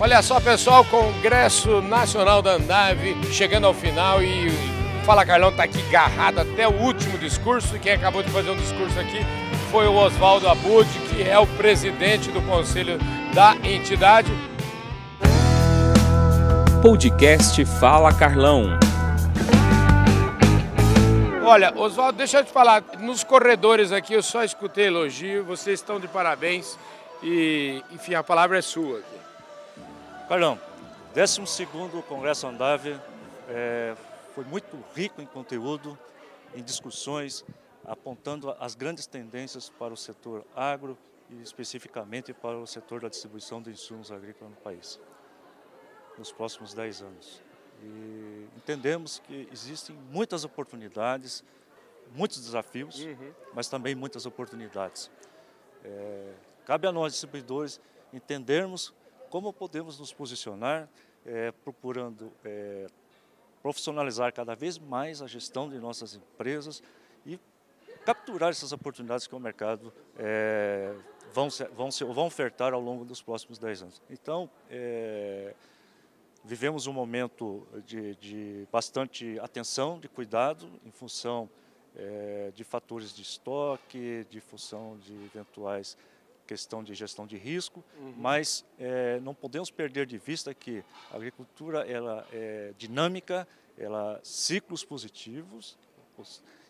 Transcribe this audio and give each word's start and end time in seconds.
Olha 0.00 0.20
só, 0.22 0.40
pessoal, 0.40 0.84
Congresso 0.84 1.80
Nacional 1.80 2.42
da 2.42 2.52
Andave 2.52 3.16
chegando 3.32 3.66
ao 3.66 3.72
final 3.72 4.20
e 4.20 4.50
Fala 5.06 5.24
Carlão 5.24 5.50
está 5.50 5.62
aqui 5.62 5.80
garrado 5.82 6.40
até 6.40 6.66
o 6.66 6.72
último 6.72 7.16
discurso. 7.16 7.78
Quem 7.78 7.92
acabou 7.92 8.22
de 8.22 8.30
fazer 8.30 8.50
um 8.50 8.56
discurso 8.56 8.98
aqui 8.98 9.20
foi 9.70 9.86
o 9.86 9.94
Oswaldo 9.94 10.48
Abud, 10.48 10.88
que 11.08 11.22
é 11.22 11.38
o 11.38 11.46
presidente 11.46 12.30
do 12.32 12.42
conselho 12.42 12.98
da 13.32 13.54
entidade. 13.62 14.32
Podcast 16.82 17.64
Fala 17.64 18.12
Carlão. 18.12 18.78
Olha, 21.44 21.72
Oswaldo, 21.76 22.18
deixa 22.18 22.38
eu 22.38 22.44
te 22.44 22.50
falar, 22.50 22.82
nos 22.98 23.22
corredores 23.22 23.92
aqui 23.92 24.14
eu 24.14 24.22
só 24.22 24.42
escutei 24.42 24.86
elogio, 24.86 25.44
vocês 25.44 25.78
estão 25.78 26.00
de 26.00 26.08
parabéns 26.08 26.76
e, 27.22 27.82
enfim, 27.92 28.14
a 28.14 28.24
palavra 28.24 28.58
é 28.58 28.62
sua 28.62 28.98
aqui. 28.98 29.33
Carlão, 30.26 30.58
12 31.14 31.66
Congresso 32.08 32.46
Andave 32.46 32.98
é, 33.46 33.94
foi 34.34 34.42
muito 34.44 34.82
rico 34.94 35.20
em 35.20 35.26
conteúdo, 35.26 35.98
em 36.54 36.62
discussões, 36.62 37.44
apontando 37.84 38.56
as 38.58 38.74
grandes 38.74 39.06
tendências 39.06 39.68
para 39.68 39.92
o 39.92 39.96
setor 39.98 40.42
agro 40.56 40.96
e 41.28 41.42
especificamente 41.42 42.32
para 42.32 42.56
o 42.56 42.66
setor 42.66 43.02
da 43.02 43.08
distribuição 43.10 43.60
de 43.60 43.70
insumos 43.70 44.10
agrícolas 44.10 44.54
no 44.54 44.60
país, 44.62 44.98
nos 46.16 46.32
próximos 46.32 46.72
10 46.72 47.02
anos. 47.02 47.42
E 47.82 48.48
entendemos 48.56 49.18
que 49.18 49.46
existem 49.52 49.94
muitas 50.10 50.42
oportunidades, 50.42 51.44
muitos 52.14 52.40
desafios, 52.40 52.98
uhum. 52.98 53.32
mas 53.52 53.68
também 53.68 53.94
muitas 53.94 54.24
oportunidades. 54.24 55.10
É, 55.84 56.32
cabe 56.64 56.86
a 56.86 56.92
nós, 56.92 57.12
distribuidores, 57.12 57.78
entendermos 58.10 58.94
como 59.34 59.52
podemos 59.52 59.98
nos 59.98 60.12
posicionar, 60.12 60.88
é, 61.26 61.50
procurando 61.50 62.32
é, 62.44 62.86
profissionalizar 63.60 64.32
cada 64.32 64.54
vez 64.54 64.78
mais 64.78 65.20
a 65.20 65.26
gestão 65.26 65.68
de 65.68 65.76
nossas 65.80 66.14
empresas 66.14 66.80
e 67.26 67.36
capturar 68.06 68.50
essas 68.50 68.70
oportunidades 68.70 69.26
que 69.26 69.34
o 69.34 69.40
mercado 69.40 69.92
é, 70.16 70.94
vão, 71.32 71.48
vão, 71.74 71.88
vão 72.14 72.26
ofertar 72.26 72.72
ao 72.72 72.80
longo 72.80 73.04
dos 73.04 73.20
próximos 73.20 73.58
10 73.58 73.82
anos. 73.82 74.02
Então, 74.08 74.48
é, 74.70 75.52
vivemos 76.44 76.86
um 76.86 76.92
momento 76.92 77.66
de, 77.84 78.14
de, 78.14 78.68
bastante 78.70 79.36
atenção, 79.40 79.98
de 79.98 80.08
cuidado, 80.08 80.70
em 80.86 80.92
função 80.92 81.50
é, 81.96 82.52
de 82.54 82.62
fatores 82.62 83.12
de 83.12 83.22
estoque, 83.22 84.24
de 84.30 84.40
função 84.40 84.96
de 84.98 85.12
eventuais 85.12 85.98
questão 86.46 86.82
de 86.82 86.94
gestão 86.94 87.26
de 87.26 87.36
risco, 87.36 87.84
uhum. 87.98 88.14
mas 88.16 88.64
é, 88.78 89.18
não 89.20 89.34
podemos 89.34 89.70
perder 89.70 90.06
de 90.06 90.18
vista 90.18 90.54
que 90.54 90.84
a 91.10 91.16
agricultura 91.16 91.80
ela 91.90 92.26
é 92.32 92.72
dinâmica, 92.76 93.46
ela 93.76 94.20
ciclos 94.22 94.84
positivos, 94.84 95.76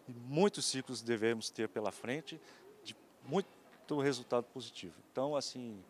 e 0.08 0.12
muitos 0.12 0.64
ciclos 0.64 1.02
devemos 1.02 1.50
ter 1.50 1.68
pela 1.68 1.90
frente, 1.92 2.40
de 2.82 2.96
muito 3.24 3.48
resultado 4.00 4.44
positivo. 4.44 4.94
Então, 5.10 5.36
assim, 5.36 5.82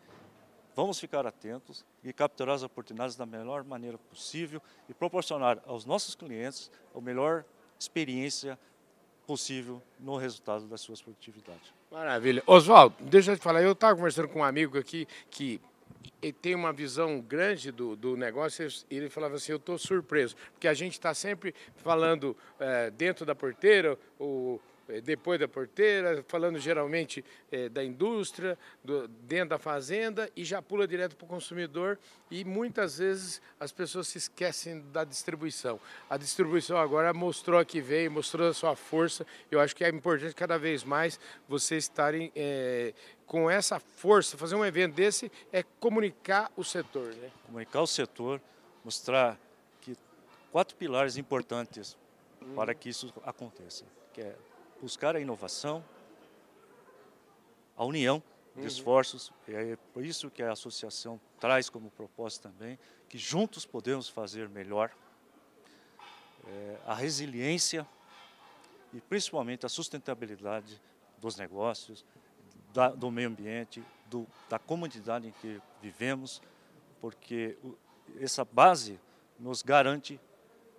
Vamos 0.75 0.99
ficar 0.99 1.25
atentos 1.25 1.85
e 2.03 2.11
capturar 2.11 2.53
as 2.53 2.61
oportunidades 2.61 3.15
da 3.15 3.25
melhor 3.25 3.63
maneira 3.63 3.97
possível 3.97 4.61
e 4.89 4.93
proporcionar 4.93 5.57
aos 5.65 5.85
nossos 5.85 6.15
clientes 6.15 6.69
a 6.93 6.99
melhor 6.99 7.45
experiência 7.79 8.59
possível 9.25 9.81
no 9.99 10.17
resultado 10.17 10.65
das 10.67 10.81
suas 10.81 11.01
produtividades. 11.01 11.73
Maravilha. 11.91 12.43
Oswaldo, 12.45 12.95
deixa 13.01 13.31
eu 13.31 13.37
te 13.37 13.43
falar, 13.43 13.61
eu 13.61 13.71
estava 13.71 13.95
conversando 13.95 14.27
com 14.27 14.39
um 14.39 14.43
amigo 14.43 14.77
aqui 14.77 15.07
que 15.29 15.61
tem 16.41 16.55
uma 16.55 16.73
visão 16.73 17.19
grande 17.21 17.71
do, 17.71 17.95
do 17.95 18.15
negócio 18.15 18.67
e 18.89 18.97
ele 18.97 19.09
falava 19.09 19.35
assim, 19.35 19.51
eu 19.51 19.57
estou 19.57 19.77
surpreso, 19.77 20.35
porque 20.53 20.67
a 20.67 20.73
gente 20.73 20.93
está 20.93 21.13
sempre 21.13 21.53
falando 21.77 22.35
é, 22.59 22.89
dentro 22.91 23.25
da 23.25 23.35
porteira, 23.35 23.97
o 24.19 24.59
depois 25.03 25.39
da 25.39 25.47
porteira, 25.47 26.23
falando 26.27 26.59
geralmente 26.59 27.23
é, 27.51 27.67
da 27.69 27.83
indústria, 27.83 28.57
do, 28.83 29.07
dentro 29.07 29.49
da 29.49 29.57
fazenda 29.57 30.29
e 30.35 30.43
já 30.43 30.61
pula 30.61 30.87
direto 30.87 31.15
para 31.15 31.25
o 31.25 31.27
consumidor 31.27 31.97
e 32.29 32.43
muitas 32.43 32.99
vezes 32.99 33.41
as 33.59 33.71
pessoas 33.71 34.07
se 34.07 34.17
esquecem 34.17 34.83
da 34.91 35.03
distribuição. 35.03 35.79
A 36.09 36.17
distribuição 36.17 36.77
agora 36.77 37.13
mostrou 37.13 37.63
que 37.65 37.81
veio, 37.81 38.11
mostrou 38.11 38.47
a 38.47 38.53
sua 38.53 38.75
força. 38.75 39.25
Eu 39.49 39.59
acho 39.59 39.75
que 39.75 39.83
é 39.83 39.89
importante 39.89 40.35
cada 40.35 40.57
vez 40.57 40.83
mais 40.83 41.19
vocês 41.47 41.85
estarem 41.85 42.31
é, 42.35 42.93
com 43.25 43.49
essa 43.49 43.79
força. 43.79 44.37
Fazer 44.37 44.55
um 44.55 44.65
evento 44.65 44.93
desse 44.93 45.31
é 45.51 45.63
comunicar 45.79 46.51
o 46.55 46.63
setor. 46.63 47.07
Né? 47.15 47.31
Comunicar 47.45 47.81
o 47.81 47.87
setor, 47.87 48.39
mostrar 48.83 49.39
que 49.81 49.97
quatro 50.51 50.75
pilares 50.75 51.17
importantes 51.17 51.97
para 52.55 52.75
que 52.75 52.89
isso 52.89 53.11
aconteça, 53.23 53.85
que 54.13 54.21
é 54.21 54.35
buscar 54.85 55.15
a 55.15 55.19
inovação, 55.19 55.83
a 57.75 57.83
união 57.83 58.21
de 58.53 58.61
uhum. 58.61 58.67
esforços, 58.67 59.31
e 59.47 59.55
é 59.55 59.75
por 59.95 60.05
isso 60.05 60.29
que 60.29 60.43
a 60.43 60.51
associação 60.51 61.19
traz 61.39 61.71
como 61.71 61.89
propósito 61.89 62.43
também 62.43 62.77
que 63.09 63.17
juntos 63.17 63.65
podemos 63.65 64.07
fazer 64.07 64.47
melhor, 64.47 64.91
é, 66.45 66.77
a 66.85 66.93
resiliência 66.93 67.83
e 68.93 69.01
principalmente 69.01 69.65
a 69.65 69.69
sustentabilidade 69.69 70.79
dos 71.17 71.35
negócios, 71.35 72.05
da, 72.71 72.89
do 72.89 73.09
meio 73.09 73.29
ambiente, 73.29 73.83
do, 74.05 74.27
da 74.47 74.59
comunidade 74.59 75.29
em 75.29 75.31
que 75.41 75.59
vivemos, 75.81 76.43
porque 77.01 77.57
o, 77.63 77.75
essa 78.21 78.45
base 78.45 78.99
nos 79.39 79.63
garante 79.63 80.21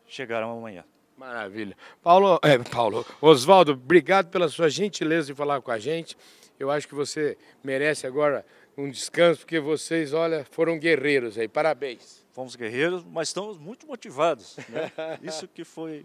chegar 0.07 0.45
ao 0.45 0.57
amanhã. 0.57 0.85
Maravilha. 1.17 1.77
Paulo, 2.03 2.39
é, 2.43 2.59
Paulo, 2.59 3.05
Oswaldo, 3.21 3.73
obrigado 3.73 4.31
pela 4.31 4.49
sua 4.49 4.69
gentileza 4.69 5.29
de 5.29 5.35
falar 5.35 5.61
com 5.63 5.71
a 5.71 5.79
gente. 5.79 6.17
Eu 6.59 6.71
acho 6.71 6.87
que 6.87 6.95
você 6.95 7.39
merece 7.65 8.07
agora 8.07 8.45
um 8.77 8.91
descanso, 8.91 9.41
porque 9.41 9.59
vocês, 9.59 10.13
olha, 10.13 10.47
foram 10.51 10.79
guerreiros 10.79 11.39
aí. 11.39 11.49
Parabéns. 11.49 12.25
Fomos 12.33 12.55
guerreiros, 12.55 13.03
mas 13.05 13.29
estamos 13.29 13.57
muito 13.57 13.87
motivados. 13.87 14.57
Né? 14.69 14.93
Isso 15.23 15.49
que 15.49 15.65
foi 15.65 16.05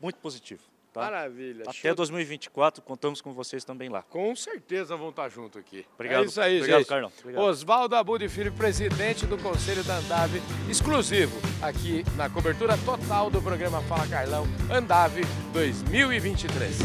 muito 0.00 0.18
positivo. 0.18 0.62
Tá? 0.94 1.00
Maravilha. 1.00 1.64
Até 1.66 1.72
Show. 1.72 1.94
2024 1.96 2.80
contamos 2.80 3.20
com 3.20 3.32
vocês 3.32 3.64
também 3.64 3.88
lá. 3.88 4.02
Com 4.02 4.36
certeza 4.36 4.96
vão 4.96 5.08
estar 5.08 5.28
junto 5.28 5.58
aqui. 5.58 5.84
Obrigado. 5.94 6.22
É 6.22 6.26
isso 6.26 6.40
aí, 6.40 6.58
Obrigado, 6.58 6.78
gente. 6.78 6.88
Carlão. 6.88 7.12
Oswaldo 7.44 7.96
Abud 7.96 8.28
Filho, 8.28 8.52
presidente 8.52 9.26
do 9.26 9.36
Conselho 9.36 9.82
da 9.82 9.96
Andave, 9.96 10.40
exclusivo 10.70 11.36
aqui 11.60 12.04
na 12.16 12.30
cobertura 12.30 12.78
total 12.78 13.28
do 13.28 13.42
programa 13.42 13.82
Fala 13.82 14.06
Carlão 14.06 14.46
Andave 14.70 15.22
2023. 15.52 16.78